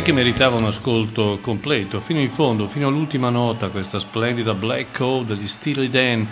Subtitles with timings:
[0.00, 4.96] Direi che meritava un ascolto completo, fino in fondo, fino all'ultima nota, questa splendida Black
[4.96, 6.26] Code di Steely Dan.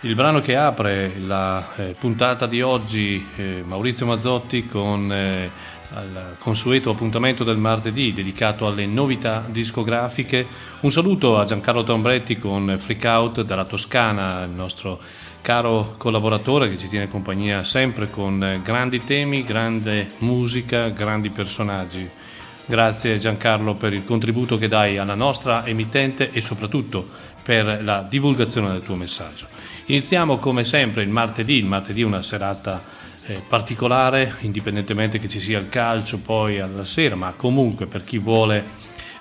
[0.00, 5.50] Il brano che apre la eh, puntata di oggi, eh, Maurizio Mazzotti con eh,
[5.90, 10.46] il consueto appuntamento del martedì dedicato alle novità discografiche.
[10.80, 14.98] Un saluto a Giancarlo Tombretti con Freak Out dalla Toscana, il nostro
[15.42, 22.20] caro collaboratore che ci tiene compagnia sempre con eh, grandi temi, grande musica, grandi personaggi.
[22.64, 27.06] Grazie Giancarlo per il contributo che dai alla nostra emittente e soprattutto
[27.42, 29.46] per la divulgazione del tuo messaggio.
[29.86, 32.82] Iniziamo come sempre il martedì, il martedì è una serata
[33.26, 38.18] eh, particolare, indipendentemente che ci sia il calcio poi alla sera, ma comunque per chi
[38.18, 38.64] vuole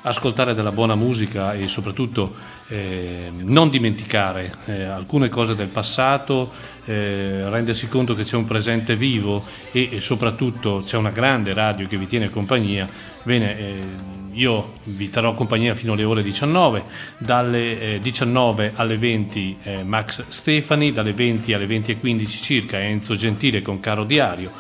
[0.03, 2.33] ascoltare della buona musica e soprattutto
[2.67, 6.51] eh, non dimenticare eh, alcune cose del passato,
[6.85, 11.87] eh, rendersi conto che c'è un presente vivo e, e, soprattutto c'è una grande radio
[11.87, 12.87] che vi tiene compagnia,
[13.23, 16.83] bene, eh, io vi terrò compagnia fino alle ore 19,
[17.17, 22.79] dalle 19 eh, alle 20 eh, Max Stefani, dalle 20 alle 20 e 15 circa
[22.79, 24.51] Enzo Gentile con Caro Diario,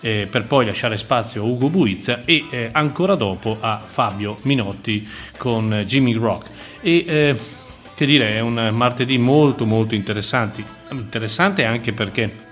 [0.00, 5.06] eh, per poi lasciare spazio a Ugo Buizza e eh, ancora dopo a Fabio Minotti
[5.36, 6.48] con Jimmy Rock.
[6.80, 7.38] E eh,
[7.94, 12.46] che dire, è un martedì molto molto interessante, interessante anche perché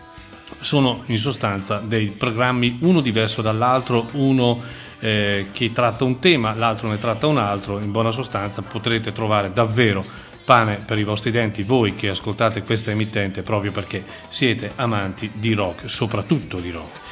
[0.59, 4.61] sono in sostanza dei programmi uno diverso dall'altro, uno
[4.99, 9.53] eh, che tratta un tema, l'altro ne tratta un altro, in buona sostanza potrete trovare
[9.53, 10.05] davvero
[10.45, 15.53] pane per i vostri denti voi che ascoltate questa emittente proprio perché siete amanti di
[15.53, 17.06] rock, soprattutto di rock.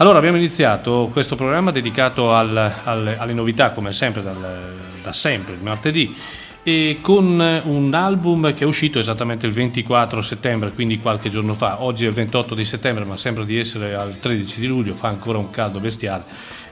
[0.00, 5.54] Allora abbiamo iniziato questo programma dedicato al, al, alle novità come sempre dal, da sempre,
[5.54, 6.14] il martedì
[6.62, 11.82] e con un album che è uscito esattamente il 24 settembre, quindi qualche giorno fa.
[11.82, 15.08] Oggi è il 28 di settembre, ma sembra di essere al 13 di luglio, fa
[15.08, 16.22] ancora un caldo bestiale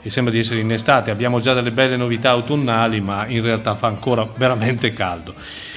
[0.03, 1.11] e sembra di essere in estate.
[1.11, 5.35] Abbiamo già delle belle novità autunnali, ma in realtà fa ancora veramente caldo.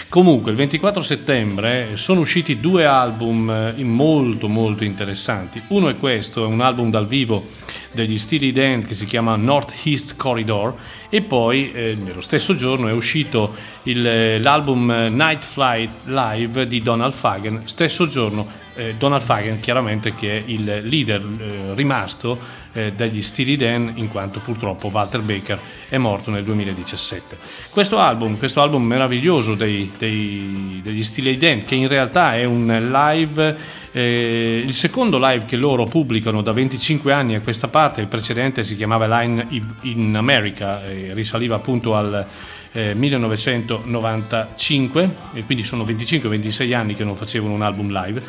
[0.09, 5.61] Comunque, il 24 settembre sono usciti due album eh, molto molto interessanti.
[5.67, 7.45] Uno è questo, è un album dal vivo
[7.91, 10.73] degli Steely Dan che si chiama North East Corridor
[11.09, 16.79] e poi eh, nello stesso giorno è uscito il, eh, l'album Night Flight Live di
[16.81, 22.39] Donald Fagen, stesso giorno eh, Donald Fagen chiaramente che è il leader eh, rimasto
[22.74, 27.38] eh, degli Steely Dan in quanto purtroppo Walter Baker è morto nel 2017.
[27.71, 32.89] Questo album, questo album meraviglioso dei, dei, degli Steely Dan che in realtà è un
[32.92, 33.56] live,
[33.92, 38.63] eh, il secondo live che loro pubblicano da 25 anni a questa parte, il precedente
[38.63, 39.48] si chiamava Line
[39.81, 42.25] in America e risaliva appunto al
[42.71, 48.21] eh, 1995 e quindi sono 25-26 anni che non facevano un album live.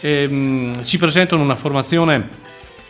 [0.00, 2.46] E, ehm, mh, ci presentano una formazione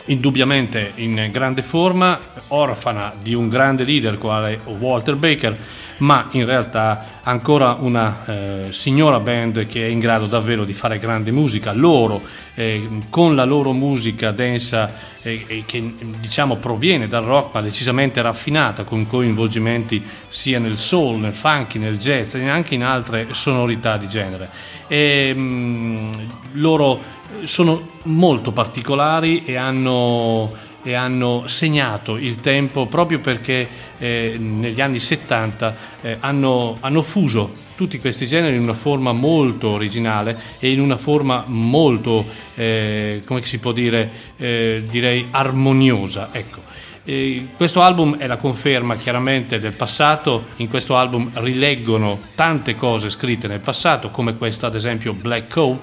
[0.09, 2.19] indubbiamente in grande forma,
[2.49, 5.57] orfana di un grande leader quale Walter Baker,
[5.99, 10.99] ma in realtà ancora una eh, signora band che è in grado davvero di fare
[10.99, 11.73] grande musica.
[11.73, 12.23] Loro,
[12.55, 14.93] eh, con la loro musica densa
[15.23, 21.35] eh, che diciamo proviene dal rock, ma decisamente raffinata, con coinvolgimenti sia nel soul, nel
[21.35, 24.49] funky, nel jazz e anche in altre sonorità di genere.
[24.87, 26.13] E, mh, mm,
[26.53, 33.69] loro sono molto particolari e hanno e hanno segnato il tempo proprio perché
[33.99, 39.69] eh, negli anni 70 eh, hanno, hanno fuso tutti questi generi in una forma molto
[39.69, 42.25] originale e in una forma molto,
[42.55, 46.31] eh, come si può dire, eh, direi armoniosa.
[46.33, 46.63] Ecco.
[47.05, 53.11] E questo album è la conferma chiaramente del passato, in questo album rileggono tante cose
[53.11, 55.79] scritte nel passato, come questa ad esempio Black Cow,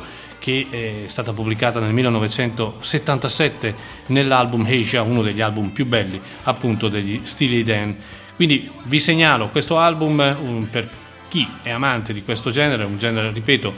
[0.45, 3.75] che è stata pubblicata nel 1977
[4.07, 7.95] nell'album Asia, uno degli album più belli appunto degli Steely Dan.
[8.35, 10.87] Quindi vi segnalo questo album um, per
[11.29, 13.73] chi è amante di questo genere, un genere, ripeto,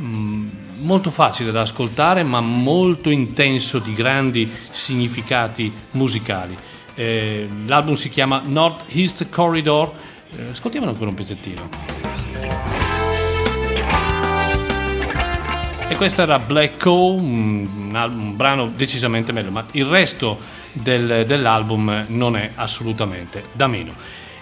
[0.00, 0.48] mm,
[0.78, 6.56] molto facile da ascoltare ma molto intenso di grandi significati musicali.
[6.96, 9.92] Eh, l'album si chiama North East Corridor,
[10.36, 12.79] eh, ascoltiamolo ancora un pezzettino.
[15.90, 20.38] E questo era Black Hole, un, un, brano decisamente meglio, ma il resto
[20.70, 23.94] del, dell'album non è assolutamente da meno.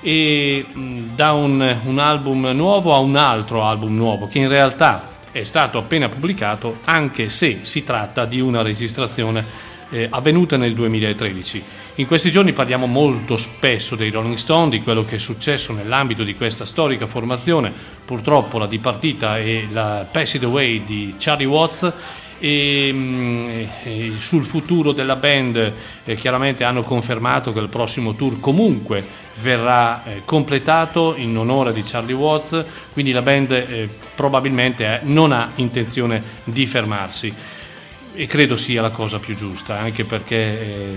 [0.02, 0.67] E
[1.14, 5.78] da un, un album nuovo a un altro album nuovo, che in realtà è stato
[5.78, 9.43] appena pubblicato, anche se si tratta di una registrazione
[9.90, 11.62] eh, avvenuta nel 2013.
[11.97, 16.23] In questi giorni parliamo molto spesso dei Rolling Stone, di quello che è successo nell'ambito
[16.23, 17.73] di questa storica formazione,
[18.04, 21.92] purtroppo la dipartita e la Pass It Away di Charlie Watts
[22.38, 23.49] e, mm,
[23.83, 25.73] e, sul futuro della band
[26.04, 31.83] eh, chiaramente hanno confermato che il prossimo tour comunque verrà eh, completato in onore di
[31.83, 37.35] Charlie Watts, quindi la band eh, probabilmente eh, non ha intenzione di fermarsi
[38.18, 40.37] e credo sia la cosa più giusta, anche perché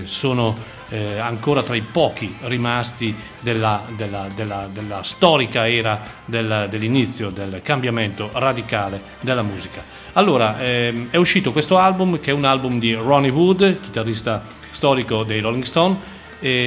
[0.06, 0.56] sono
[0.88, 7.60] eh, ancora tra i pochi rimasti della, della, della, della storica era del, dell'inizio del
[7.62, 9.84] cambiamento radicale della musica.
[10.14, 15.22] Allora, ehm, è uscito questo album che è un album di Ronnie Wood, chitarrista storico
[15.22, 15.96] dei Rolling Stone,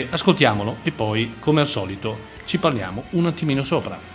[0.09, 4.14] ascoltiamolo e poi, come al solito, ci parliamo un attimino sopra.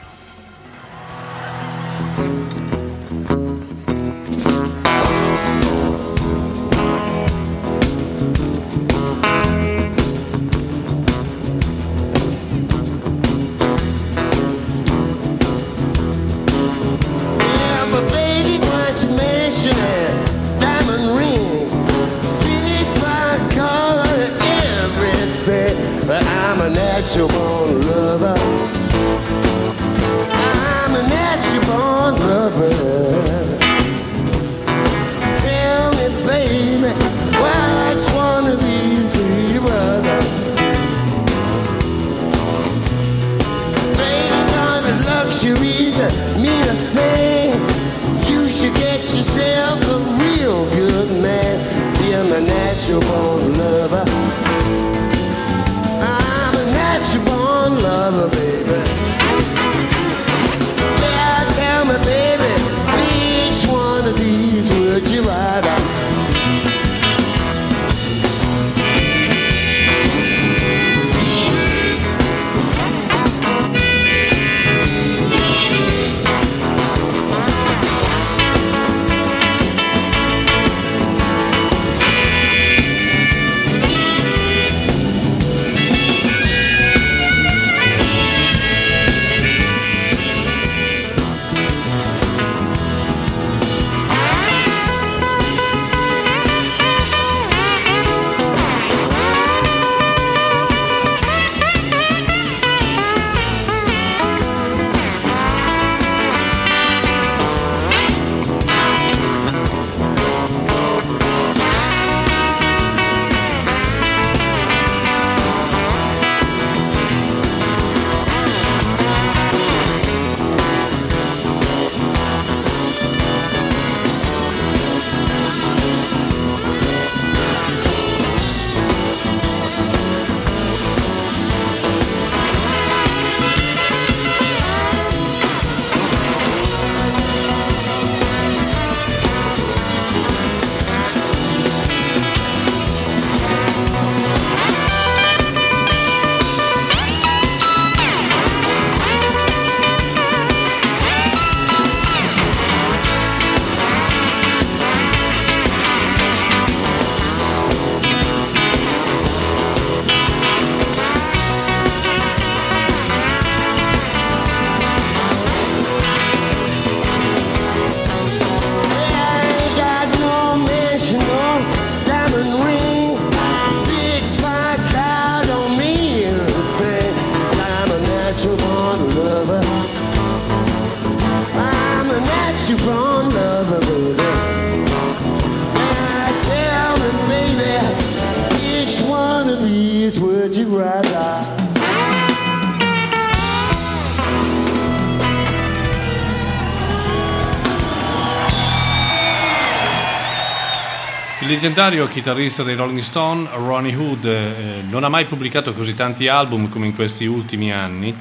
[201.51, 206.69] Leggendario chitarrista dei Rolling Stone, Ronnie Hood, eh, non ha mai pubblicato così tanti album
[206.69, 208.17] come in questi ultimi anni.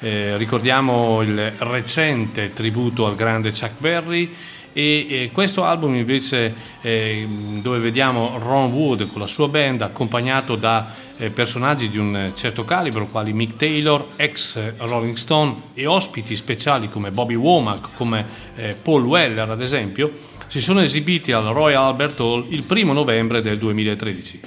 [0.00, 4.34] Eh, ricordiamo il recente tributo al grande Chuck Berry
[4.74, 7.26] e eh, questo album invece eh,
[7.62, 12.66] dove vediamo Ron Wood con la sua band accompagnato da eh, personaggi di un certo
[12.66, 18.26] calibro quali Mick Taylor, ex Rolling Stone e ospiti speciali come Bobby Womack, come
[18.56, 23.40] eh, Paul Weller ad esempio, si sono esibiti al Royal Albert Hall il primo novembre
[23.40, 24.40] del 2013.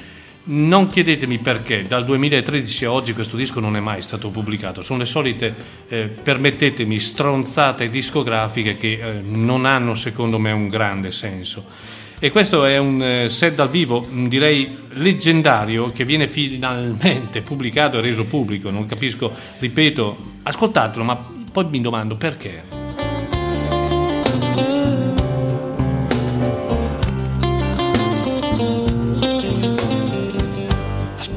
[0.50, 5.00] Non chiedetemi perché, dal 2013 a oggi questo disco non è mai stato pubblicato, sono
[5.00, 5.54] le solite,
[5.90, 11.66] eh, permettetemi, stronzate discografiche che eh, non hanno secondo me un grande senso.
[12.20, 18.02] E questo è un eh, set dal vivo, direi leggendario, che viene finalmente pubblicato e
[18.02, 18.72] reso pubblico.
[18.72, 21.16] Non capisco, ripeto, ascoltatelo, ma
[21.52, 22.77] poi mi domando perché.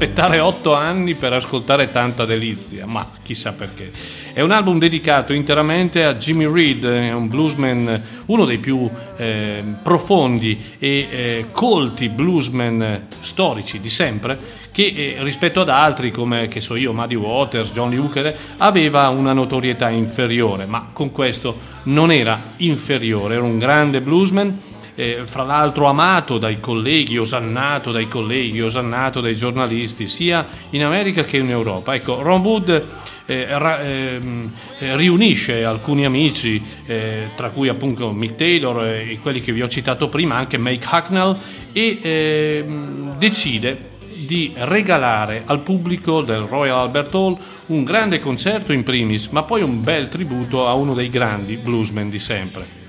[0.01, 3.91] Aspettare otto anni per ascoltare tanta delizia, ma chissà perché.
[4.33, 10.59] È un album dedicato interamente a Jimmy Reed, un bluesman, uno dei più eh, profondi
[10.79, 14.39] e eh, colti bluesman storici di sempre,
[14.71, 19.33] che eh, rispetto ad altri come, che so io, Muddy Waters, Johnny Hooker, aveva una
[19.33, 25.87] notorietà inferiore, ma con questo non era inferiore, era un grande bluesman eh, fra l'altro
[25.87, 31.93] amato dai colleghi, osannato dai colleghi, osannato dai giornalisti, sia in America che in Europa.
[31.93, 32.85] Ecco, Ron Wood
[33.25, 39.41] eh, ra, ehm, eh, riunisce alcuni amici, eh, tra cui appunto Mick Taylor e quelli
[39.41, 41.37] che vi ho citato prima, anche Mike Hacknell,
[41.71, 43.89] e ehm, decide
[44.25, 49.61] di regalare al pubblico del Royal Albert Hall un grande concerto in primis, ma poi
[49.61, 52.79] un bel tributo a uno dei grandi bluesmen di sempre.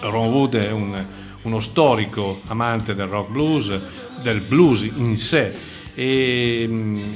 [0.00, 1.04] Ron Wood è un
[1.44, 3.80] uno storico amante del rock blues,
[4.20, 5.52] del blues in sé
[5.94, 7.08] e mm,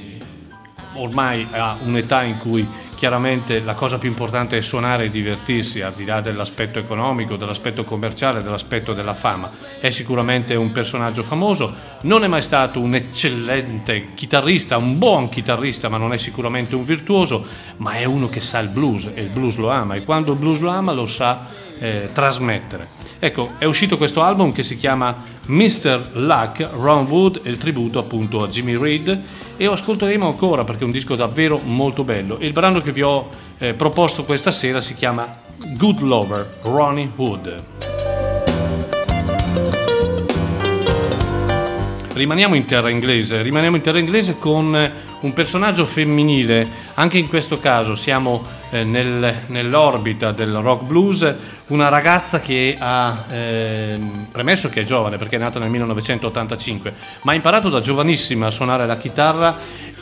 [0.95, 2.67] ormai ha un'età in cui
[2.99, 7.85] chiaramente la cosa più importante è suonare e divertirsi, al di là dell'aspetto economico, dell'aspetto
[7.85, 9.53] commerciale, dell'aspetto della fama.
[9.79, 15.89] È sicuramente un personaggio famoso, non è mai stato un eccellente chitarrista, un buon chitarrista,
[15.89, 19.31] ma non è sicuramente un virtuoso, ma è uno che sa il blues e il
[19.31, 21.47] blues lo ama e quando il blues lo ama lo sa
[21.79, 22.89] eh, trasmettere.
[23.19, 26.11] Ecco, è uscito questo album che si chiama Mr.
[26.13, 29.23] Luck, Ron Wood il tributo appunto a Jimmy Reed
[29.57, 32.39] e lo ascolteremo ancora perché è un disco davvero molto bello.
[32.41, 37.65] Il brano che vi ho eh, proposto questa sera si chiama Good Lover, Ronnie Wood.
[42.13, 44.91] Rimaniamo in terra inglese, rimaniamo in terra inglese con
[45.21, 51.35] un personaggio femminile, anche in questo caso siamo eh, nel, nell'orbita del rock blues,
[51.69, 57.33] una ragazza che ha, eh, premesso che è giovane perché è nata nel 1985, ma
[57.33, 59.59] ha imparato da giovanissima a suonare la chitarra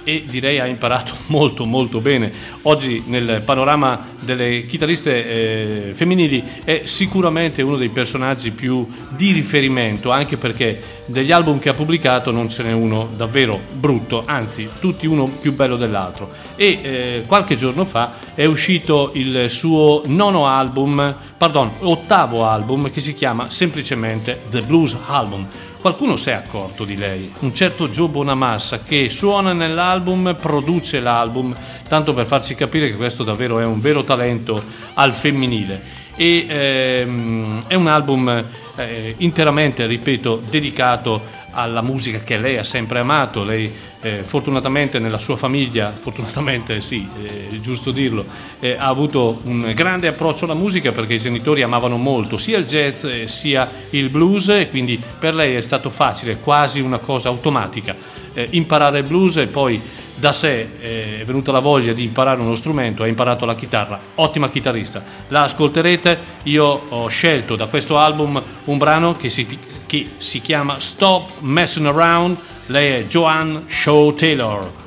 [0.07, 2.33] e direi ha imparato molto molto bene.
[2.63, 10.13] Oggi nel panorama delle chitarriste eh, femminili è sicuramente uno dei personaggi più di riferimento,
[10.13, 15.07] anche perché degli album che ha pubblicato non ce n'è uno davvero brutto, anzi tutti
[15.07, 16.30] uno più bello dell'altro.
[16.54, 23.00] E eh, qualche giorno fa è uscito il suo nono album, pardon, ottavo album che
[23.00, 25.49] si chiama semplicemente The Blues Album.
[25.87, 31.55] Qualcuno si è accorto di lei, un certo Joe Bonamassa che suona nell'album, produce l'album,
[31.87, 34.61] tanto per farci capire che questo davvero è un vero talento
[34.95, 35.81] al femminile
[36.17, 38.45] e ehm, è un album
[38.75, 41.23] eh, interamente, ripeto, dedicato
[41.53, 43.45] alla musica che lei ha sempre amato.
[43.45, 47.06] Lei eh, fortunatamente nella sua famiglia, fortunatamente sì,
[47.50, 48.25] è giusto dirlo,
[48.61, 52.67] eh, ha avuto un grande approccio alla musica perché i genitori amavano molto sia il
[52.67, 57.28] jazz eh, sia il blues e quindi per lei è stato facile, quasi una cosa
[57.28, 57.97] automatica,
[58.32, 59.80] eh, imparare il blues e poi
[60.19, 64.49] da sé è venuta la voglia di imparare uno strumento, ha imparato la chitarra, ottima
[64.49, 65.04] chitarrista.
[65.28, 69.47] La ascolterete, io ho scelto da questo album un brano che si,
[69.87, 74.86] che si chiama Stop Messing Around, lei è Joanne Shaw Taylor.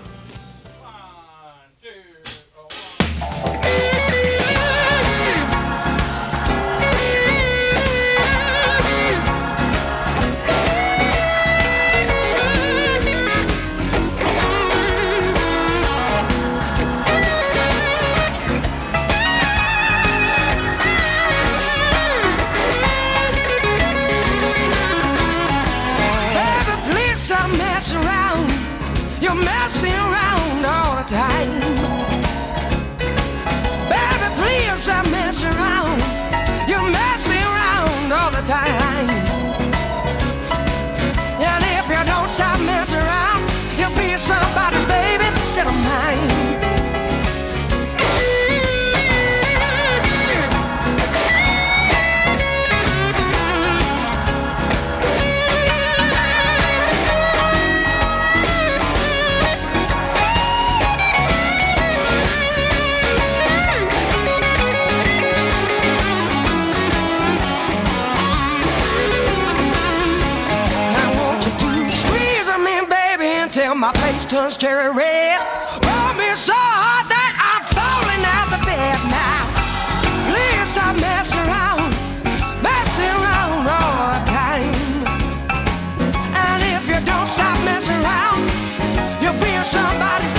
[74.29, 75.39] Turns cherry red.
[75.41, 79.41] Oh, Roll me so hard that I'm falling out the bed now.
[80.29, 81.89] Please stop messing around,
[82.61, 84.69] messing around all the time.
[86.45, 88.45] And if you don't stop messing around,
[89.17, 90.38] you'll be somebody's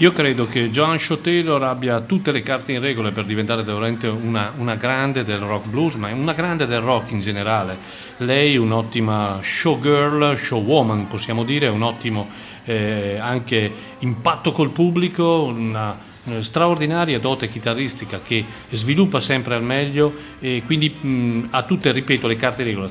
[0.00, 4.06] Io credo che Joan Shaw Taylor abbia tutte le carte in regola per diventare veramente
[4.06, 7.76] una, una, grande del rock blues, ma una grande del rock in generale.
[8.18, 12.28] Lei un'ottima showgirl, showwoman possiamo dire, un ottimo
[12.64, 16.07] eh, anche impatto col pubblico, una
[16.40, 22.36] straordinaria dote chitarristica che sviluppa sempre al meglio e quindi mh, ha tutte, ripeto, le
[22.36, 22.90] carte regola.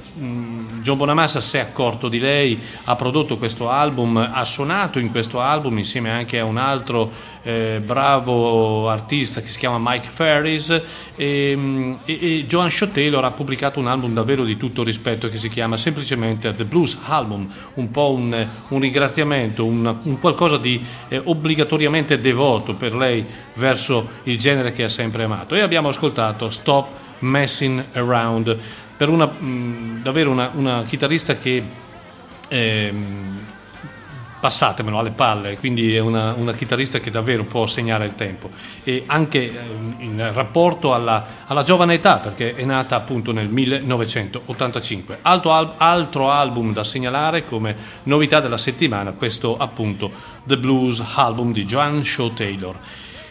[0.82, 5.42] John Bonamassa si è accorto di lei, ha prodotto questo album, ha suonato in questo
[5.42, 7.12] album insieme anche a un altro
[7.44, 10.70] eh, bravo artista che si chiama Mike Ferris
[11.16, 15.38] e, e, e Joan Shaw Taylor ha pubblicato un album davvero di tutto rispetto che
[15.38, 20.84] si chiama semplicemente The Blues Album, un po' un, un ringraziamento, un, un, qualcosa di
[21.08, 26.50] eh, obbligatoriamente devoto per lei verso il genere che ha sempre amato e abbiamo ascoltato
[26.50, 28.58] Stop Messing Around
[28.98, 31.64] per una, mh, davvero una, una, chitarrista che
[32.48, 32.94] eh,
[34.40, 38.50] passatemelo alle palle, quindi è una, una, chitarrista che davvero può segnare il tempo
[38.84, 39.54] e anche eh,
[40.00, 45.20] in rapporto alla, alla, giovane età perché è nata appunto nel 1985.
[45.22, 50.12] Altro, al, altro, album da segnalare come novità della settimana, questo appunto
[50.44, 52.76] The Blues Album di Joan Shaw Taylor.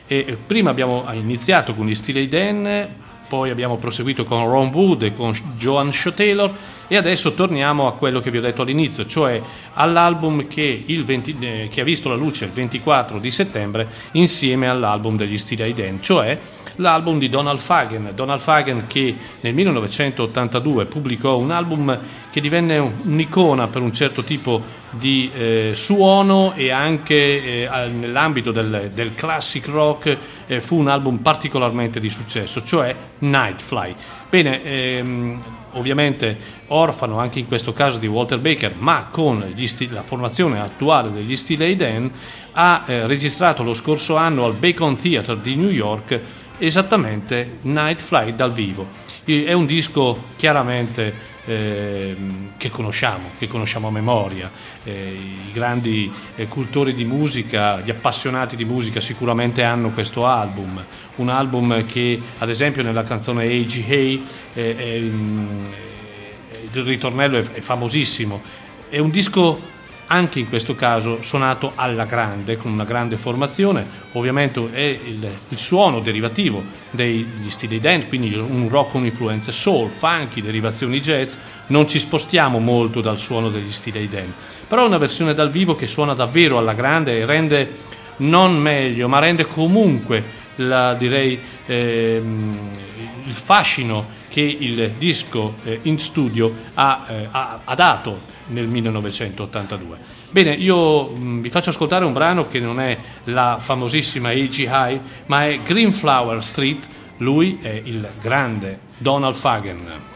[0.06, 2.88] E eh, prima abbiamo iniziato con gli Steely Dan,
[3.28, 6.54] poi abbiamo proseguito con Ron Wood e con Joan Shaw Taylor
[6.86, 9.42] e adesso torniamo a quello che vi ho detto all'inizio, cioè
[9.74, 15.16] all'album che, 20, eh, che ha visto la luce il 24 di settembre insieme all'album
[15.16, 16.38] degli Steely Dan, cioè
[16.76, 18.12] l'album di Donald Fagen.
[18.14, 21.98] Donald Fagen che nel 1982 pubblicò un album
[22.30, 28.90] che divenne un'icona per un certo tipo di eh, suono e anche eh, nell'ambito del,
[28.92, 33.94] del, classic rock eh, fu un album particolarmente di successo, cioè Nightfly.
[34.28, 36.36] Bene, ehm, ovviamente
[36.68, 41.36] orfano anche in questo caso di Walter Baker, ma con sti- la formazione attuale degli
[41.36, 42.10] Steely Dan,
[42.52, 46.20] ha eh, registrato lo scorso anno al Bacon Theatre di New York
[46.58, 49.04] esattamente Night Flight dal vivo.
[49.24, 52.16] È un disco chiaramente eh,
[52.56, 54.50] che conosciamo, che conosciamo a memoria.
[54.84, 60.84] Eh, I grandi eh, cultori di musica, gli appassionati di musica sicuramente hanno questo album,
[61.16, 63.84] un album che ad esempio nella canzone A.G.
[63.88, 64.26] Hay
[66.72, 68.42] il ritornello è famosissimo,
[68.88, 69.74] è un disco
[70.08, 75.58] anche in questo caso suonato alla grande, con una grande formazione, ovviamente è il, il
[75.58, 81.34] suono derivativo degli stili dance, quindi un rock con influenze soul, funky, derivazioni jazz,
[81.68, 84.32] non ci spostiamo molto dal suono degli stili dance,
[84.68, 89.08] però è una versione dal vivo che suona davvero alla grande e rende non meglio,
[89.08, 92.58] ma rende comunque la, direi, ehm,
[93.24, 99.96] il fascino che il disco eh, in studio ha, eh, ha, ha dato nel 1982.
[100.30, 104.68] Bene, io mm, vi faccio ascoltare un brano che non è la famosissima A.G.
[104.68, 106.86] High, ma è Greenflower Street.
[107.18, 110.14] Lui è il grande Donald Fagen.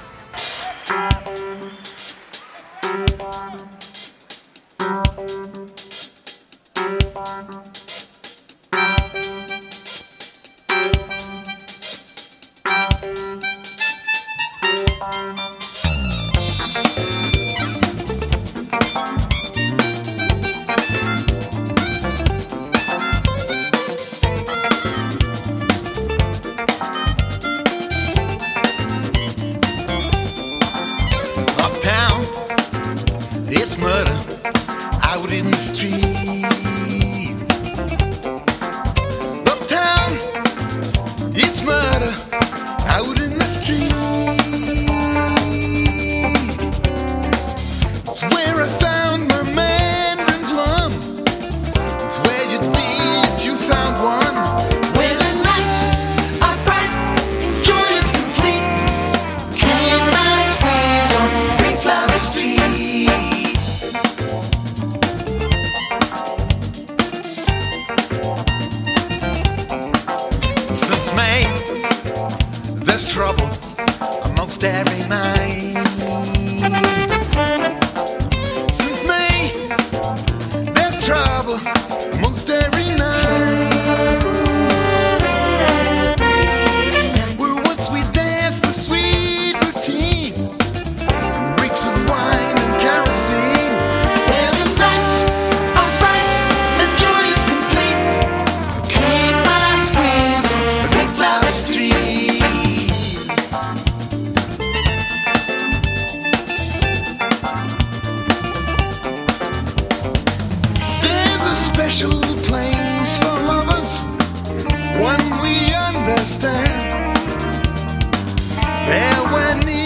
[119.00, 119.79] and when the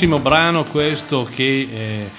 [0.00, 2.10] bellissimo brano questo che eh,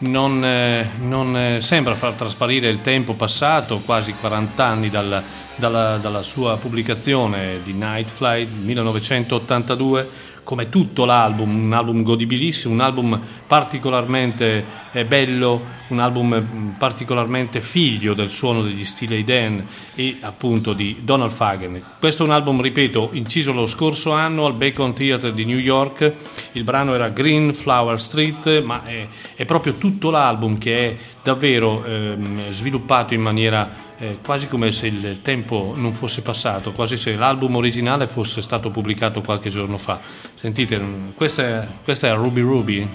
[0.00, 5.22] non, eh, non eh, sembra far trasparire il tempo passato, quasi 40 anni dal,
[5.54, 10.10] dalla, dalla, sua pubblicazione di Night Flight 1982
[10.46, 17.60] come tutto l'album, un album godibilissimo, un album particolarmente eh, bello, un album mm, particolarmente
[17.60, 21.82] figlio del suono degli Steely Dan e appunto di Donald Fagen.
[21.98, 26.12] Questo è un album, ripeto, inciso lo scorso anno al Bacon Theatre di New York,
[26.52, 31.84] il brano era Green Flower Street, ma è, è proprio tutto l'album che è davvero
[31.84, 37.14] ehm, sviluppato in maniera eh, quasi come se il tempo non fosse passato, quasi se
[37.14, 40.00] l'album originale fosse stato pubblicato qualche giorno fa.
[40.34, 40.80] Sentite,
[41.14, 42.88] questa è, questa è Ruby Ruby.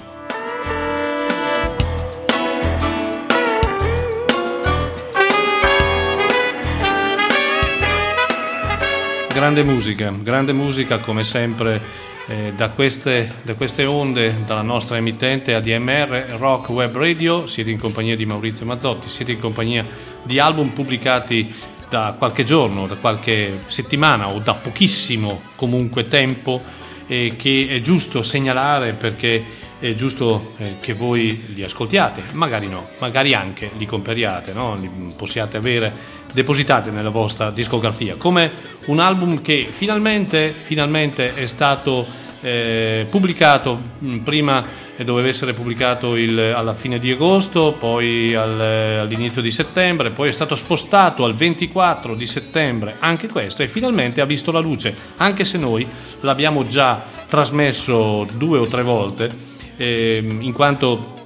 [9.33, 11.81] Grande musica, grande musica come sempre
[12.27, 17.79] eh, da, queste, da, queste, onde, dalla nostra emittente ADMR Rock Web Radio, siete in
[17.79, 19.85] compagnia di Maurizio Mazzotti, siete in compagnia
[20.23, 21.53] di album pubblicati
[21.89, 26.61] da qualche giorno, da qualche settimana o da pochissimo comunque tempo
[27.07, 29.43] eh, che è giusto segnalare perché
[29.81, 34.75] è giusto eh, che voi li ascoltiate, magari no, magari anche li comperiate, no?
[34.75, 35.91] li possiate avere
[36.31, 38.49] depositate nella vostra discografia, come
[38.85, 42.05] un album che finalmente, finalmente è stato
[42.41, 44.65] eh, pubblicato mm, prima
[45.03, 50.31] doveva essere pubblicato il, alla fine di agosto, poi al, all'inizio di settembre, poi è
[50.31, 55.45] stato spostato al 24 di settembre, anche questo, e finalmente ha visto la luce, anche
[55.45, 55.87] se noi
[56.21, 59.31] l'abbiamo già trasmesso due o tre volte,
[59.77, 61.19] eh, in quanto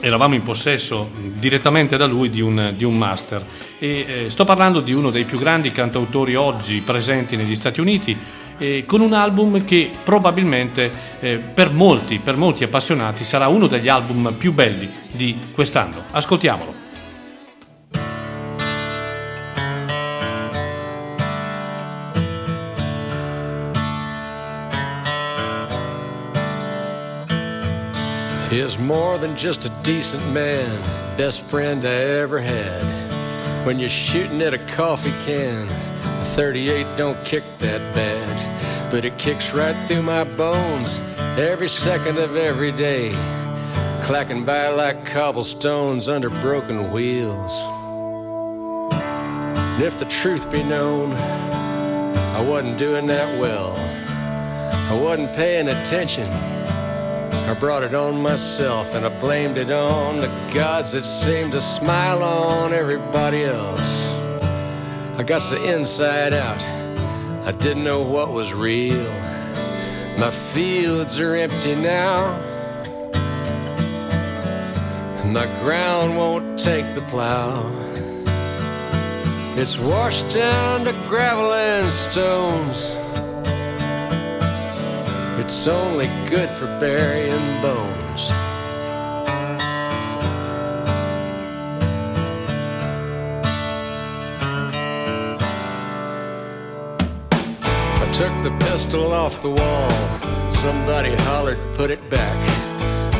[0.00, 3.44] eravamo in possesso direttamente da lui di un, di un master.
[3.78, 8.16] E, eh, sto parlando di uno dei più grandi cantautori oggi presenti negli Stati Uniti,
[8.58, 13.88] eh, con un album che probabilmente eh, per molti, per molti appassionati sarà uno degli
[13.88, 16.04] album più belli di quest'anno.
[16.10, 16.82] Ascoltiamolo.
[28.52, 30.78] He's more than just a decent man,
[31.16, 32.84] best friend I ever had.
[33.64, 35.68] When you're shooting at a coffee can,
[36.32, 40.98] 38 don't kick that bad, but it kicks right through my bones
[41.36, 43.10] every second of every day,
[44.02, 47.60] clacking by like cobblestones under broken wheels.
[48.92, 53.76] And if the truth be known, I wasn't doing that well.
[54.90, 56.32] I wasn't paying attention.
[56.32, 61.60] I brought it on myself and I blamed it on the gods that seemed to
[61.60, 64.11] smile on everybody else.
[65.14, 66.60] I got the inside out,
[67.46, 69.12] I didn't know what was real.
[70.18, 72.32] My fields are empty now,
[75.22, 77.70] and my ground won't take the plow.
[79.54, 82.86] It's washed down to gravel and stones.
[85.38, 88.30] It's only good for burying bones.
[98.12, 99.90] Took the pistol off the wall.
[100.50, 102.36] Somebody hollered, put it back.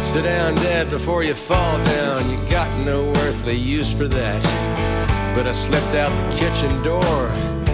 [0.04, 2.30] Sit down, Dad, before you fall down.
[2.30, 4.42] You got no earthly use for that.
[5.34, 7.30] But I slipped out the kitchen door,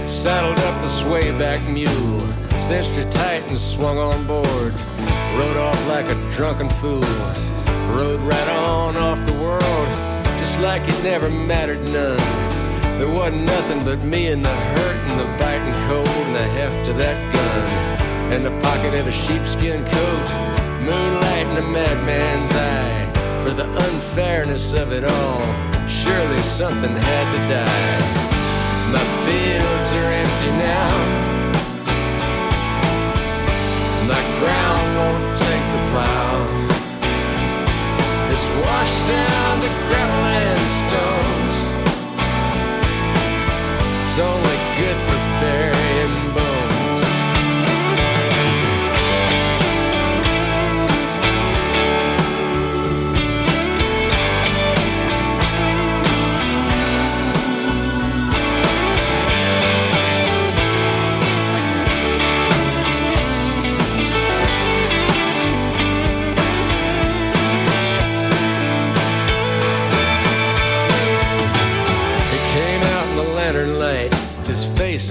[0.06, 2.18] saddled up the swayback mule
[2.58, 4.74] cinched it tight and swung on board.
[5.38, 7.00] Rode off like a drunken fool.
[7.96, 9.88] Rode right on off the world,
[10.38, 12.18] just like it never mattered none.
[12.98, 16.07] There wasn't nothing but me and the hurt and the biting cold
[16.38, 17.64] the heft of that gun.
[18.32, 20.26] And the pocket of a sheepskin coat,
[20.86, 23.06] moonlight in a madman's eye.
[23.42, 25.42] For the unfairness of it all,
[25.88, 27.98] surely something had to die.
[28.94, 30.94] My fields are empty now.
[34.12, 36.34] My ground won't take the plow.
[38.32, 40.27] It's washed down to gravel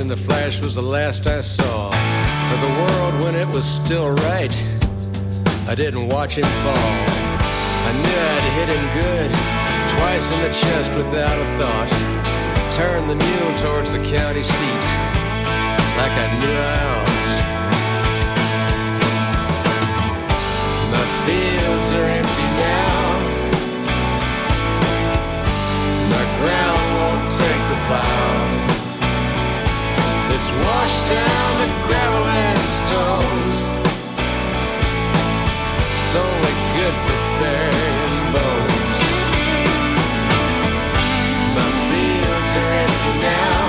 [0.07, 4.53] the flash was the last I saw of the world when it was still right.
[5.67, 6.95] I didn't watch him fall.
[7.87, 9.29] I knew I'd hit him good,
[9.97, 11.89] twice in the chest without a thought.
[12.71, 14.85] Turned the mule towards the county seat,
[15.99, 17.07] like I knew I ought.
[20.95, 23.07] My fields are empty now.
[26.15, 28.46] My ground won't take the plow.
[30.39, 33.57] It's washed down the gravel and stones.
[35.97, 38.99] It's only good for burying bones.
[41.57, 43.61] My fields are empty now.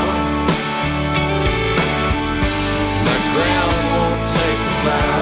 [3.09, 5.21] My ground won't take the plow.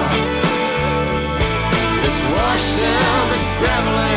[2.07, 4.16] It's washed down the gravel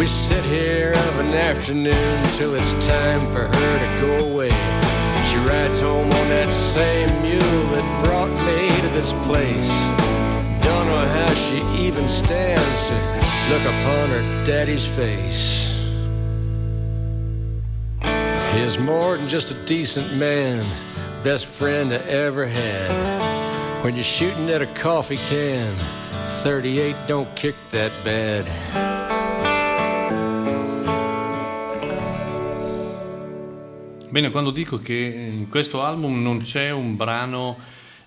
[0.00, 4.48] We sit here of an afternoon till it's time for her to go away.
[5.28, 9.68] She rides home on that same mule that brought me to this place.
[10.64, 12.94] Don't know how she even stands to
[13.52, 15.68] look upon her daddy's face.
[18.54, 20.64] He's more than just a decent man,
[21.22, 23.84] best friend I ever had.
[23.84, 25.76] When you're shooting at a coffee can,
[26.42, 28.99] 38 don't kick that bad.
[34.10, 34.94] Bene, quando dico che
[35.32, 37.56] in questo album non c'è un brano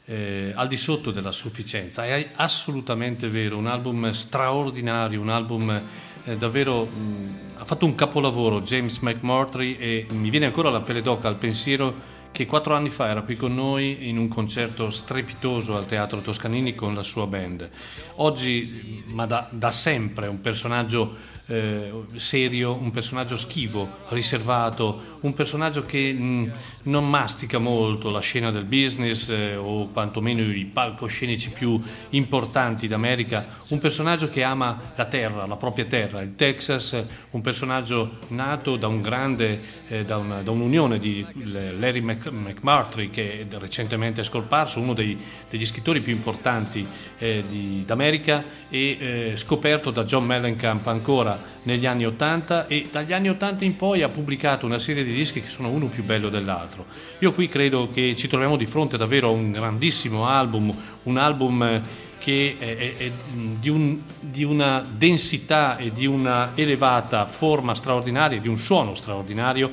[0.03, 5.81] eh, al di sotto della sufficienza, è assolutamente vero, un album straordinario, un album
[6.25, 6.83] eh, davvero...
[6.83, 11.37] mh, ha fatto un capolavoro James McMurtry e mi viene ancora la pelle d'oca al
[11.37, 16.19] pensiero che quattro anni fa era qui con noi in un concerto strepitoso al Teatro
[16.19, 17.69] Toscanini con la sua band.
[18.15, 21.15] Oggi, ma da, da sempre, un personaggio
[21.47, 26.53] eh, serio, un personaggio schivo, riservato, un personaggio che mh,
[26.83, 31.79] non mastica molto la scena del business eh, o quantomeno i palcoscenici più
[32.09, 38.17] importanti d'America, un personaggio che ama la terra, la propria terra, il Texas, un personaggio
[38.29, 43.57] nato da un grande, eh, da, una- da un'unione di Larry Mc- McMurtry che è
[43.57, 45.17] recentemente scomparso, uno dei-
[45.49, 46.85] degli scrittori più importanti
[47.19, 53.13] eh, di- d'America e eh, scoperto da John Mellencamp ancora negli anni 80 e dagli
[53.13, 56.29] anni 80 in poi ha pubblicato una serie di dischi che sono uno più bello
[56.29, 56.72] dell'altro.
[57.19, 61.63] Io qui credo che ci troviamo di fronte davvero a un grandissimo album, un album
[61.63, 61.81] eh,
[62.17, 63.11] che è, è- è
[63.59, 69.69] di, un- di una densità e di una elevata forma straordinaria, di un suono straordinario,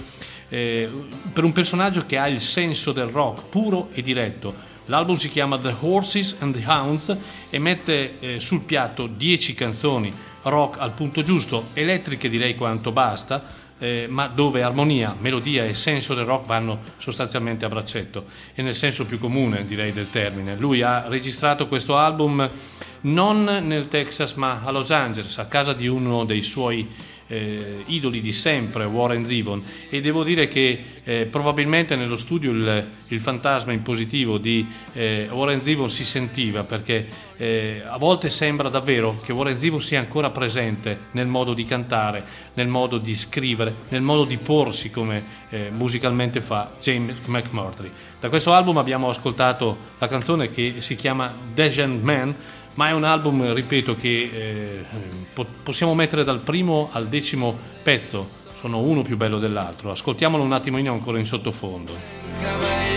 [0.49, 0.89] eh,
[1.33, 4.69] per un personaggio che ha il senso del rock puro e diretto.
[4.87, 7.17] L'album si chiama The Horses and the Hounds
[7.49, 13.59] e mette eh, sul piatto 10 canzoni rock al punto giusto, elettriche direi quanto basta,
[13.81, 18.77] eh, ma dove armonia, melodia e senso del rock vanno sostanzialmente a braccetto e nel
[18.77, 20.55] senso più comune direi del termine.
[20.57, 22.49] Lui ha registrato questo album
[23.03, 26.89] non nel Texas ma a Los Angeles, a casa di uno dei suoi
[27.31, 32.89] eh, idoli di sempre, Warren Zevon, e devo dire che eh, probabilmente nello studio il,
[33.09, 37.07] il fantasma in positivo di eh, Warren Zevon si sentiva perché
[37.37, 42.25] eh, a volte sembra davvero che Warren Zevon sia ancora presente nel modo di cantare,
[42.55, 47.91] nel modo di scrivere, nel modo di porsi come eh, musicalmente fa James McMurtry.
[48.19, 52.35] Da questo album abbiamo ascoltato la canzone che si chiama Descent Man,
[52.81, 54.85] ma è un album, ripeto, che eh,
[55.35, 59.91] po- possiamo mettere dal primo al decimo pezzo, sono uno più bello dell'altro.
[59.91, 61.93] Ascoltiamolo un attimino ancora in sottofondo.
[62.41, 62.89] Caballero.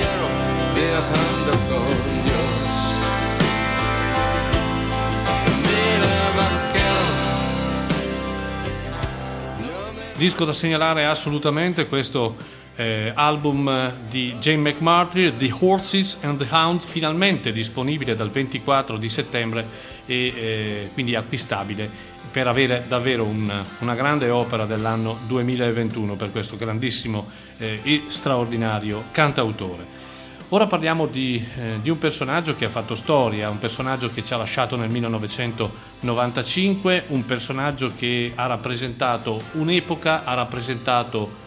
[10.16, 12.38] Disco da segnalare assolutamente questo
[12.76, 19.10] eh, album di Jane McMurtry, The Horses and the Hounds, finalmente disponibile dal 24 di
[19.10, 19.68] settembre
[20.06, 21.90] e eh, quindi acquistabile
[22.32, 29.04] per avere davvero un- una grande opera dell'anno 2021 per questo grandissimo eh, e straordinario
[29.12, 30.02] cantautore.
[30.50, 34.34] Ora parliamo di, eh, di un personaggio che ha fatto storia, un personaggio che ci
[34.34, 41.42] ha lasciato nel 1995, un personaggio che ha rappresentato un'epoca, ha rappresentato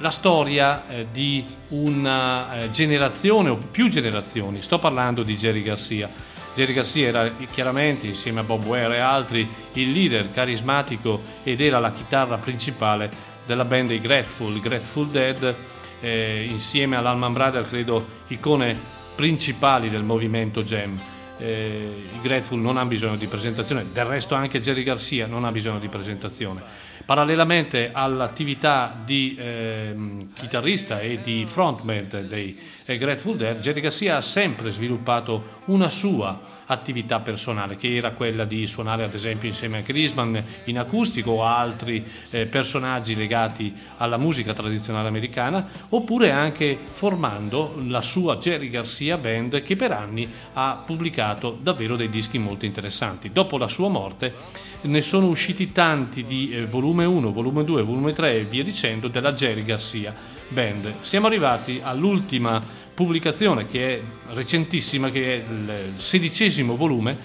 [0.00, 4.62] la storia eh, di una eh, generazione o più generazioni.
[4.62, 6.08] Sto parlando di Jerry Garcia.
[6.54, 11.78] Jerry Garcia era chiaramente, insieme a Bob Ware e altri, il leader carismatico ed era
[11.78, 13.10] la chitarra principale
[13.46, 15.54] della band dei Grateful, Grateful Dead,
[16.00, 18.76] eh, insieme all'Alman Brothers credo icone
[19.14, 20.98] principali del movimento jam.
[21.38, 25.52] Eh, I Grateful non hanno bisogno di presentazione, del resto anche Jerry Garcia non ha
[25.52, 26.88] bisogno di presentazione.
[27.04, 29.94] Parallelamente all'attività di eh,
[30.34, 36.49] chitarrista e di frontman dei eh, Grateful Dead, Jerry Garcia ha sempre sviluppato una sua
[36.70, 41.44] attività personale, che era quella di suonare ad esempio insieme a Grisman in acustico o
[41.44, 49.16] altri eh, personaggi legati alla musica tradizionale americana, oppure anche formando la sua Jerry Garcia
[49.16, 53.32] Band che per anni ha pubblicato davvero dei dischi molto interessanti.
[53.32, 54.34] Dopo la sua morte
[54.82, 59.08] ne sono usciti tanti di eh, volume 1, volume 2, volume 3 e via dicendo
[59.08, 60.14] della Jerry Garcia
[60.48, 60.94] Band.
[61.02, 62.60] Siamo arrivati all'ultima
[63.00, 67.16] pubblicazione che è recentissima, che è il sedicesimo volume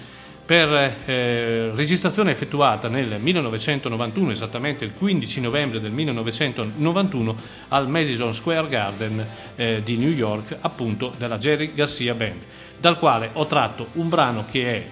[0.46, 0.70] per
[1.04, 7.36] eh, registrazione effettuata nel 1991, esattamente il 15 novembre del 1991,
[7.68, 12.40] al Madison Square Garden eh, di New York, appunto della Jerry Garcia Band,
[12.80, 14.86] dal quale ho tratto un brano che è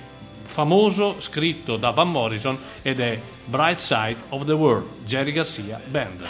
[0.44, 6.26] famoso, scritto da Van Morrison ed è Bright Side of the World, Jerry Garcia Band.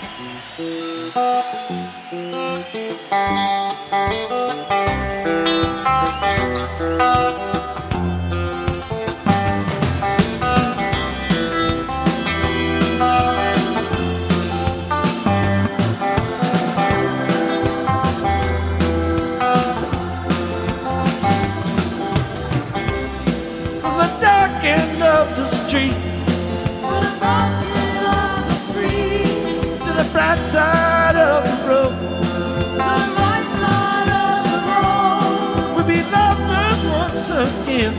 [30.14, 31.92] Right side of the road.
[32.32, 35.74] The right side of the road.
[35.74, 37.94] We'll be lovers once again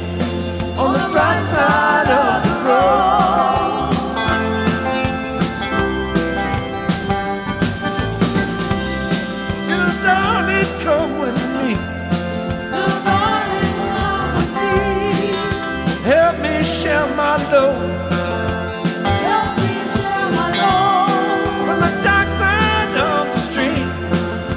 [0.78, 3.25] on the right side of the road.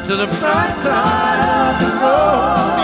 [0.08, 2.77] To the bright side of the road.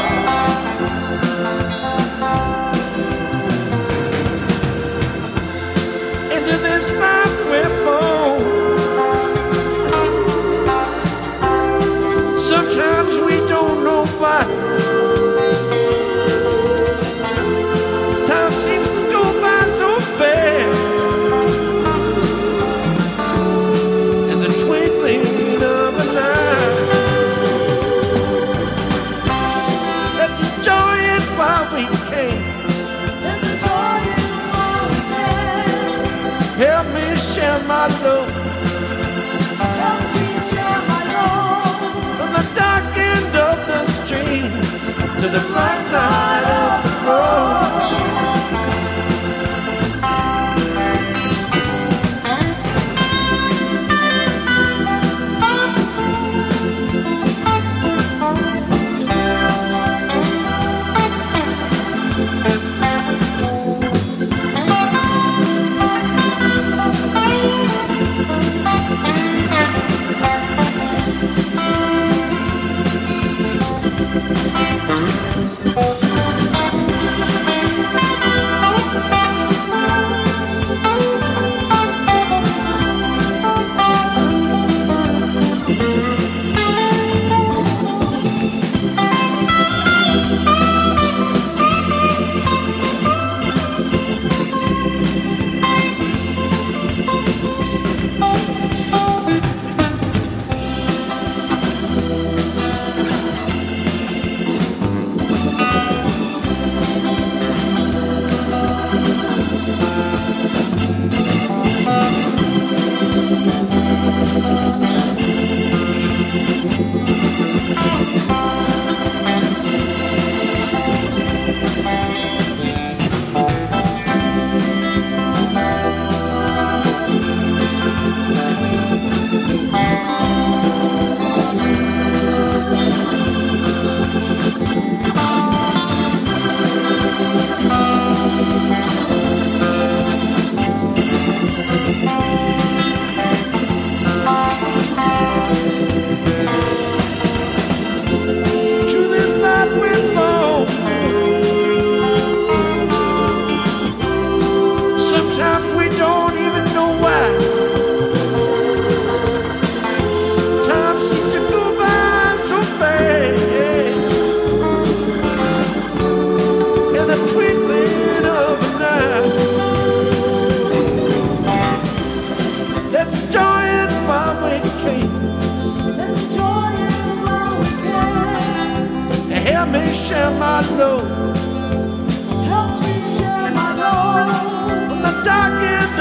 [45.24, 48.33] To the bright side of the road.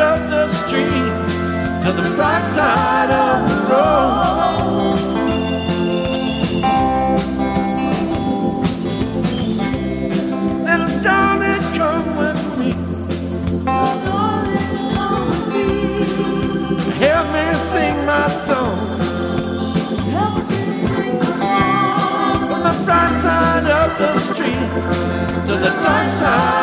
[0.03, 1.13] Of the street
[1.83, 4.99] to the bright side of the road.
[10.67, 12.71] Little darling, come with me.
[17.03, 18.77] Help me sing my song.
[20.15, 22.39] Help me sing a song.
[22.49, 24.69] From the bright side of the street
[25.47, 26.62] to the dark side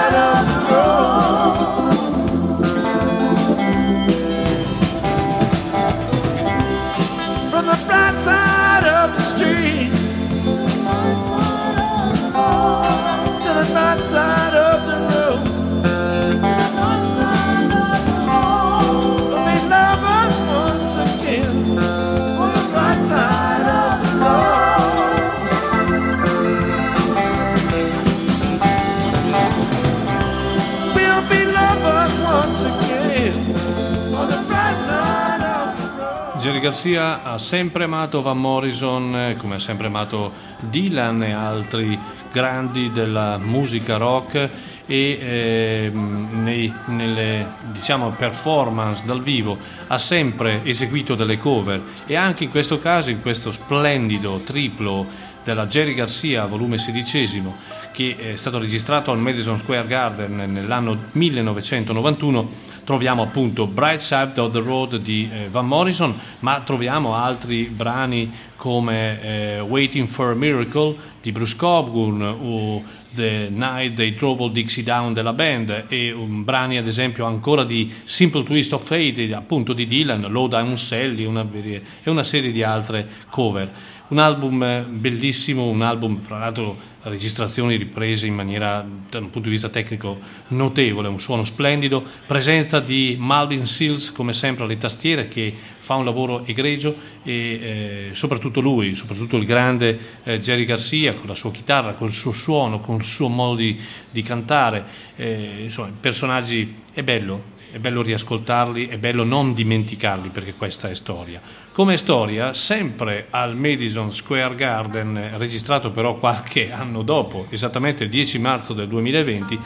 [36.61, 40.31] Jerry Garcia ha sempre amato Van Morrison, eh, come ha sempre amato
[40.61, 41.99] Dylan e altri
[42.31, 44.51] grandi della musica rock
[44.85, 49.57] e ehm, nei- nelle diciamo, performance dal vivo
[49.87, 55.07] ha sempre eseguito delle cover e anche in questo caso, in questo splendido triplo
[55.43, 57.57] della Jerry Garcia, volume sedicesimo,
[57.93, 62.51] che è stato registrato al Madison Square Garden nell'anno 1991,
[62.91, 68.35] troviamo appunto Bright Side of the Road di eh, Van Morrison, ma troviamo altri brani
[68.61, 72.85] come eh, Waiting for a Miracle di Bruce Coburn o
[73.15, 77.65] The Night They Drove All Dixie Down della band e um, brani ad esempio ancora
[77.65, 82.63] di Simple Twist of Fate appunto di Dylan, Down Sally una, e una serie di
[82.63, 83.73] altre cover.
[84.09, 89.49] Un album eh, bellissimo, un album tra l'altro registrazioni riprese in maniera da un punto
[89.49, 95.29] di vista tecnico notevole, un suono splendido, presenza di Malvin Seals come sempre alle tastiere
[95.29, 101.15] che fa un lavoro egregio e eh, soprattutto lui, soprattutto il grande eh, Jerry Garcia
[101.15, 103.79] con la sua chitarra, col suo suono, con il suo modo di,
[104.11, 104.85] di cantare,
[105.15, 110.95] eh, insomma, personaggi è bello, è bello riascoltarli, è bello non dimenticarli perché questa è
[110.95, 111.41] storia.
[111.71, 118.39] Come storia, sempre al Madison Square Garden, registrato però qualche anno dopo, esattamente il 10
[118.41, 119.59] marzo del 2020,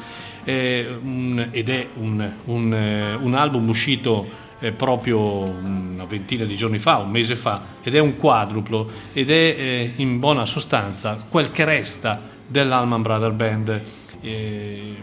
[0.45, 6.57] eh, un- ed è un, un, eh, un album uscito eh, proprio una ventina di
[6.57, 11.23] giorni fa, un mese fa, ed è un quadruplo ed è eh, in buona sostanza
[11.29, 13.83] quel che resta dell'Alman Brother Band.
[14.21, 14.97] eh,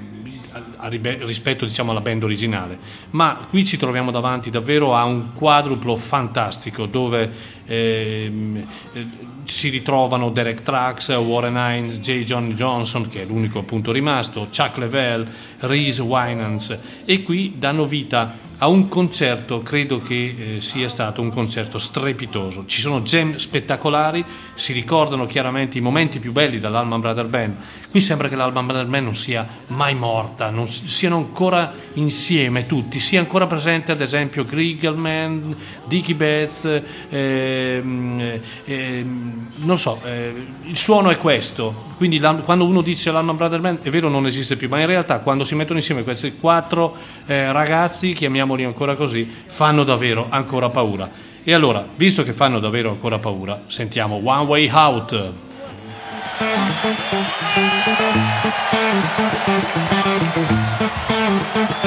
[0.53, 2.77] a- a rispetto diciamo alla band originale
[3.11, 7.31] ma qui ci troviamo davanti davvero a un quadruplo fantastico dove
[7.65, 9.07] ehm, eh,
[9.45, 12.23] si ritrovano Derek Trax, Warren Hines, J.
[12.23, 15.27] John Johnson che è l'unico appunto rimasto, Chuck Level,
[15.61, 21.31] Reese Winans e qui danno vita a un concerto, credo che eh, sia stato un
[21.31, 22.65] concerto strepitoso.
[22.67, 27.55] Ci sono gem spettacolari, si ricordano chiaramente i momenti più belli dall'Alman Brother Band.
[27.89, 32.67] Qui sembra che l'Alman Brother Band non sia mai morta, non si- siano ancora insieme
[32.67, 35.55] tutti, sia ancora presente ad esempio Griegelman,
[35.87, 40.33] Dickie Betts, ehm, ehm, non so, eh,
[40.65, 41.89] il suono è questo.
[41.97, 45.19] Quindi quando uno dice l'Alman Brother Band è vero non esiste più, ma in realtà
[45.19, 46.95] quando si mettono insieme questi quattro
[47.25, 51.09] eh, ragazzi, chiamiamoli ancora così, fanno davvero ancora paura.
[51.43, 55.31] E allora, visto che fanno davvero ancora paura, sentiamo One Way Out.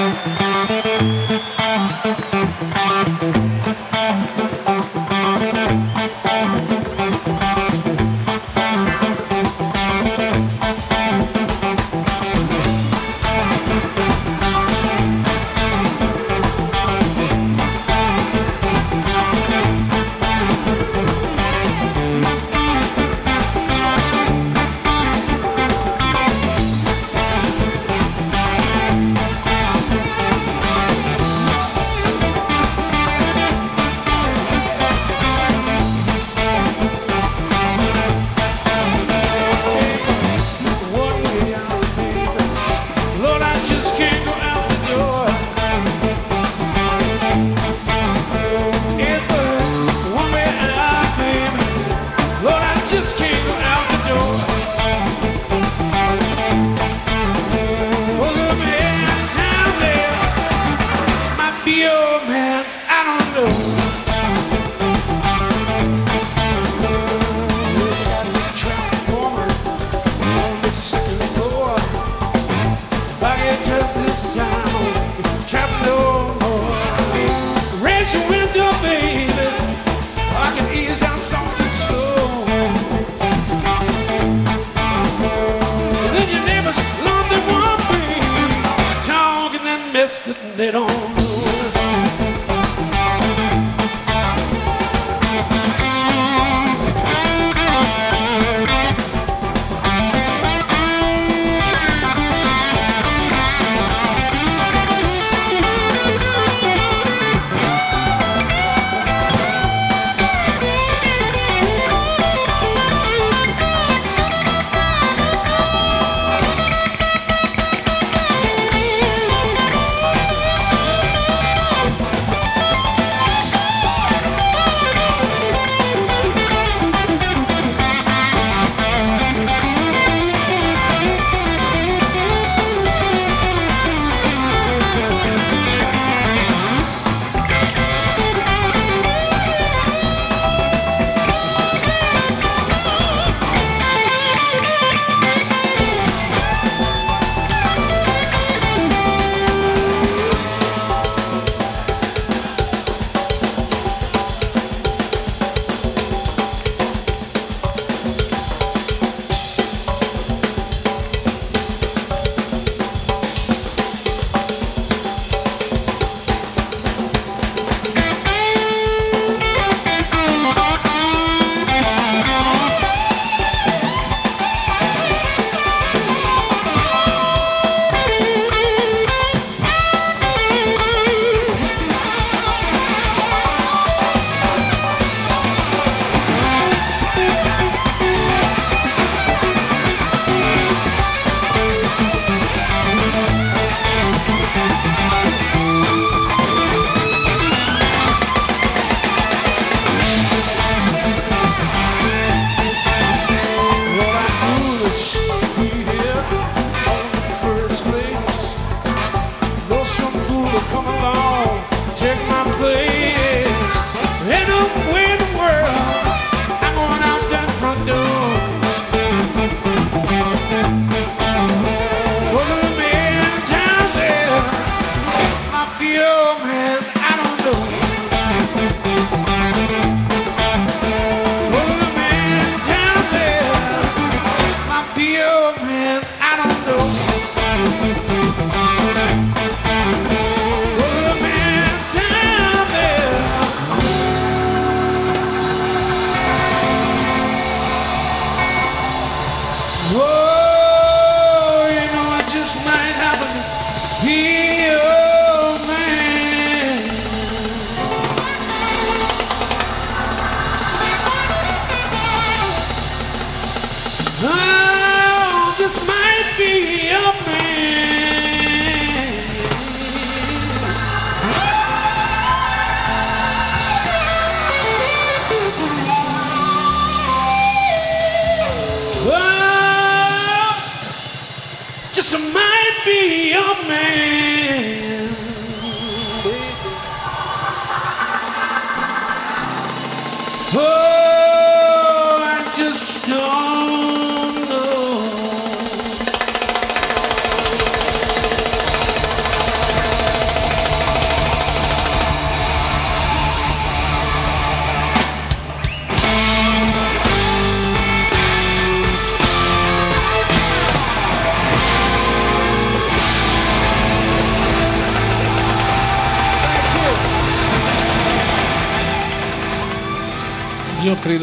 [0.06, 0.33] Help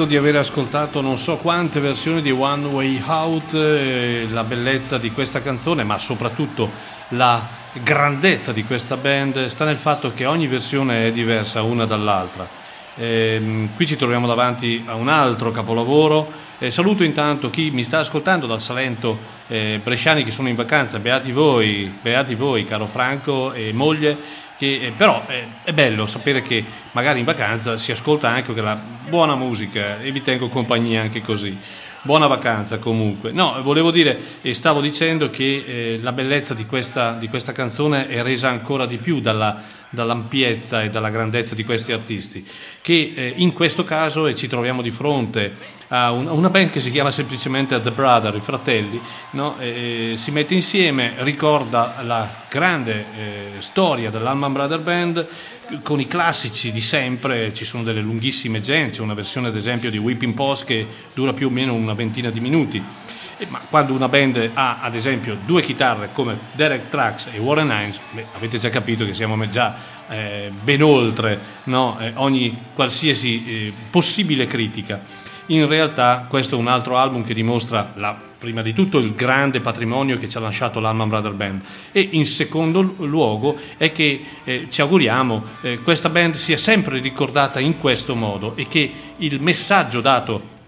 [0.02, 4.98] credo di aver ascoltato non so quante versioni di One Way Out, eh, la bellezza
[4.98, 6.70] di questa canzone, ma soprattutto
[7.10, 7.40] la
[7.74, 12.48] grandezza di questa band sta nel fatto che ogni versione è diversa una dall'altra.
[12.96, 16.32] Ehm, qui ci troviamo davanti a un altro capolavoro.
[16.58, 20.98] Eh, saluto intanto chi mi sta ascoltando dal Salento, eh, bresciani che sono in vacanza,
[20.98, 24.18] beati voi, beati voi, caro Franco e moglie,
[24.62, 28.80] che, eh, però eh, è bello sapere che magari in vacanza si ascolta anche della
[29.10, 31.58] buona musica e vi tengo compagnia anche così.
[32.04, 33.32] Buona vacanza comunque.
[33.32, 38.08] No, volevo dire e stavo dicendo che eh, la bellezza di questa, di questa canzone
[38.08, 42.46] è resa ancora di più dalla, dall'ampiezza e dalla grandezza di questi artisti,
[42.82, 45.54] che eh, in questo caso e ci troviamo di fronte
[45.90, 49.00] a un- una band che si chiama semplicemente The Brother, i fratelli,
[49.32, 49.58] no?
[49.60, 55.28] Eh, si mette insieme, ricorda la grande eh, storia dell'Alman Brother Band
[55.84, 59.90] con i classici di sempre, ci sono delle lunghissime gente, c'è una versione ad esempio
[59.90, 62.84] di Whipping Post che dura più o meno una ventina di minuti.
[63.42, 67.72] Eh, Ma quando una band ha ad esempio due chitarre come Derek Trax e Warren
[67.72, 69.76] Hines, beh, avete già capito che siamo già
[70.10, 71.98] eh, ben oltre no?
[72.00, 75.04] Eh, ogni qualsiasi eh, possibile critica.
[75.48, 79.60] In realtà questo è un altro album che dimostra la- prima di tutto il grande
[79.60, 81.62] patrimonio che ci ha lasciato l'Alman Brother Band
[81.92, 87.60] e in secondo luogo è che eh, ci auguriamo eh, questa band sia sempre ricordata
[87.60, 90.60] in questo modo e che il messaggio dato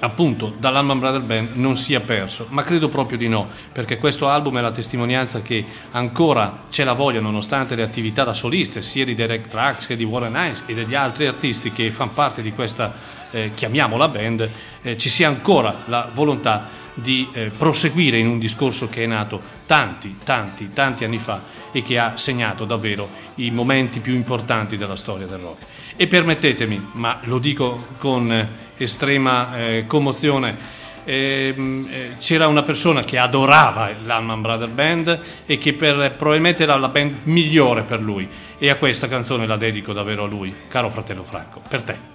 [0.00, 4.58] appunto dall'Alman Brother Band non sia perso, ma credo proprio di no, perché questo album
[4.58, 9.14] è la testimonianza che ancora c'è la voglia, nonostante le attività da soliste, sia di
[9.14, 12.94] Derek Trax che di Warren Hines e degli altri artisti che fanno parte di questa,
[13.30, 14.50] eh, chiamiamola band,
[14.82, 19.40] eh, ci sia ancora la volontà di eh, proseguire in un discorso che è nato
[19.66, 24.96] tanti, tanti, tanti anni fa e che ha segnato davvero i momenti più importanti della
[24.96, 25.64] storia del rock.
[25.96, 30.56] E permettetemi, ma lo dico con eh, estrema eh, commozione,
[31.04, 36.76] ehm, eh, c'era una persona che adorava l'Alman Brother Band e che per- probabilmente era
[36.76, 40.90] la band migliore per lui e a questa canzone la dedico davvero a lui, caro
[40.90, 42.14] fratello Franco, per te.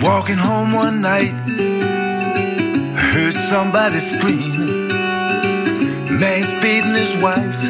[0.00, 1.34] Walking home one night,
[3.48, 4.88] somebody screaming.
[6.20, 7.60] Man's beating his wife,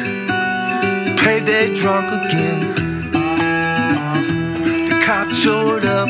[1.23, 2.59] payday drunk again.
[4.89, 6.09] The cops showed up,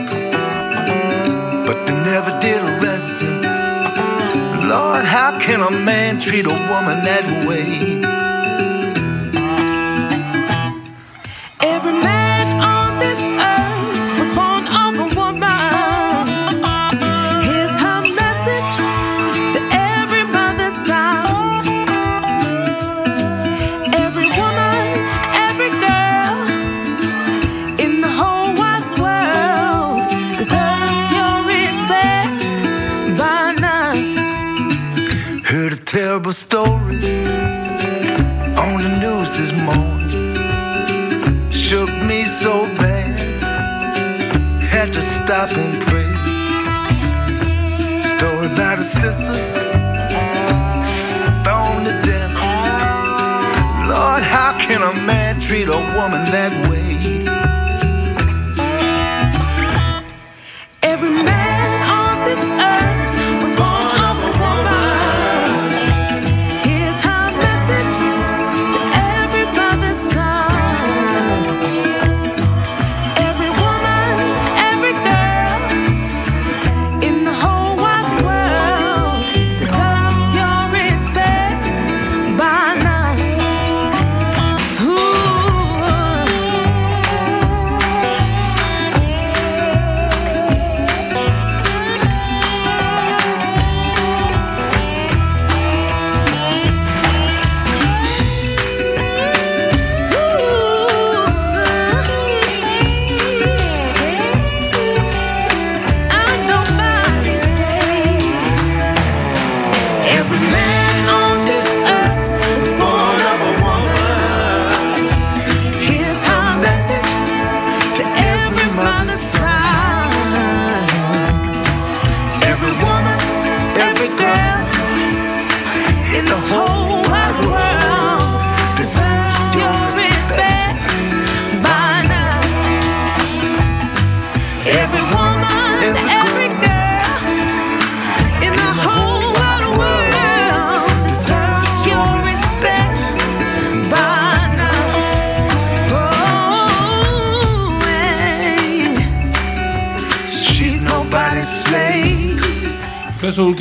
[1.67, 3.43] but they never did arrest him.
[4.67, 8.28] Lord, how can a man treat a woman that way?
[45.29, 46.09] Stop and pray.
[48.01, 49.35] Story about a sister
[50.83, 52.33] stoned to death.
[53.87, 57.18] Lord, how can a man treat a woman that way?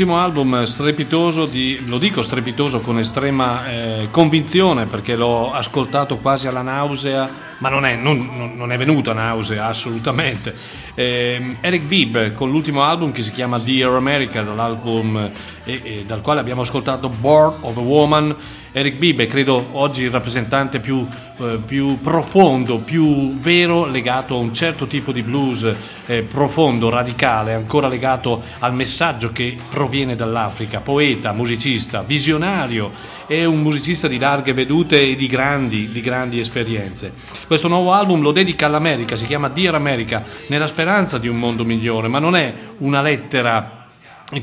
[0.08, 6.46] Ultimo album strepitoso, di, lo dico strepitoso con estrema eh, convinzione perché l'ho ascoltato quasi
[6.46, 7.28] alla nausea,
[7.58, 10.54] ma non è, non, non è venuta nausea assolutamente.
[10.94, 15.30] Eh, Eric Bibb con l'ultimo album che si chiama Dear America, dall'album
[15.64, 18.34] eh, eh, dal quale abbiamo ascoltato Born of a Woman.
[18.70, 21.06] Eric Bibb è credo oggi il rappresentante più,
[21.38, 25.74] eh, più, profondo, più vero legato a un certo tipo di blues
[26.06, 32.90] eh, profondo, radicale, ancora legato al messaggio che proviene dall'Africa, poeta, musicista, visionario,
[33.26, 37.12] è un musicista di larghe vedute e di grandi, di grandi esperienze.
[37.46, 41.64] Questo nuovo album lo dedica all'America, si chiama Dear America, nella speranza di un mondo
[41.64, 43.77] migliore, ma non è una lettera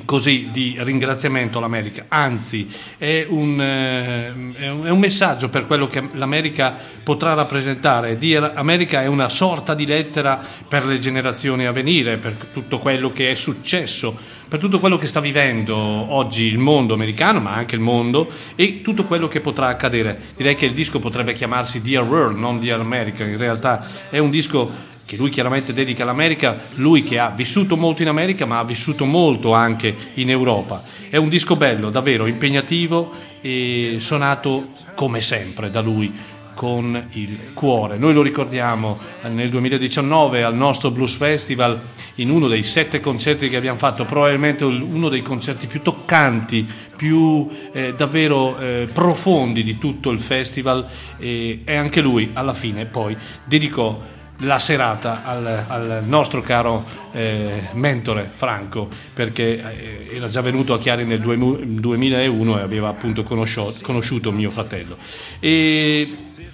[0.03, 2.67] così di ringraziamento all'America, anzi
[2.97, 8.17] è un, eh, è un, messaggio per quello che l'America potrà rappresentare.
[8.17, 13.11] Dire America è una sorta di lettera per le generazioni a venire, per tutto quello
[13.11, 14.17] che è successo,
[14.47, 18.81] per tutto quello che sta vivendo oggi il mondo americano, ma anche il mondo e
[18.81, 20.19] tutto quello che potrà accadere.
[20.36, 24.31] Direi che il disco potrebbe chiamarsi Dear World, non Dear America, in realtà è un
[24.31, 28.63] disco che lui chiaramente dedica all'America, lui che ha vissuto molto in America ma ha
[28.63, 30.83] vissuto molto anche in Europa.
[31.09, 37.97] È un disco bello, davvero impegnativo e suonato come sempre da lui con il cuore.
[37.97, 38.97] Noi lo ricordiamo
[39.29, 41.79] nel 2019 al nostro Blues Festival
[42.15, 47.47] in uno dei sette concerti che abbiamo fatto, probabilmente uno dei concerti più toccanti, più
[47.73, 50.87] eh, davvero eh, profondi di tutto il festival
[51.17, 57.69] e, e anche lui alla fine poi dedicò la serata al, al nostro caro eh,
[57.73, 63.75] mentore Franco perché eh, era già venuto a Chiari nel 2001 e aveva appunto conosciuto,
[63.81, 64.97] conosciuto mio fratello.
[65.39, 66.13] E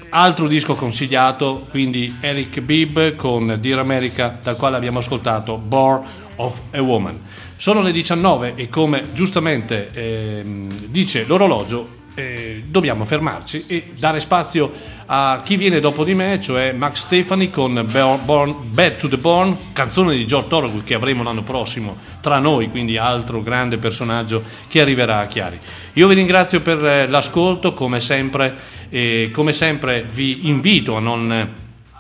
[0.09, 6.05] altro disco consigliato, quindi Eric Bibb con Dear America dal quale abbiamo ascoltato Born
[6.36, 7.19] of a Woman.
[7.55, 10.43] Sono le 19 e come giustamente eh,
[10.88, 14.71] dice l'orologio eh, dobbiamo fermarci e dare spazio
[15.14, 20.16] a chi viene dopo di me, cioè Max Stefani con Bad to the Born, canzone
[20.16, 25.20] di George Thorogood che avremo l'anno prossimo tra noi, quindi altro grande personaggio che arriverà
[25.20, 25.59] a Chiari.
[25.93, 28.55] Io vi ringrazio per eh, l'ascolto, come sempre,
[28.88, 31.49] e come sempre vi invito a non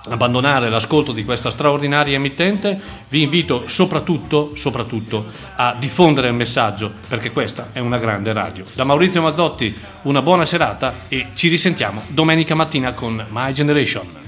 [0.09, 2.79] abbandonare l'ascolto di questa straordinaria emittente,
[3.09, 8.63] vi invito soprattutto, soprattutto a diffondere il messaggio perché questa è una grande radio.
[8.73, 14.19] Da Maurizio Mazzotti una buona serata e ci risentiamo domenica mattina con My Generation.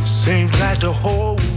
[0.00, 1.47] Seems like the whole